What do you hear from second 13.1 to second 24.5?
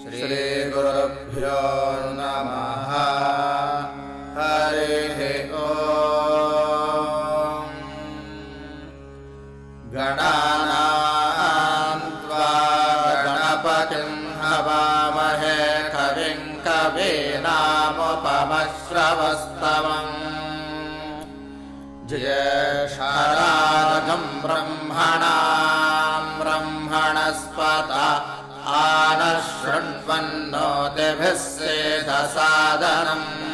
गणपतिं हवामहे कविम् कवे नामपमश्रवस्तवम् जय शरालकम्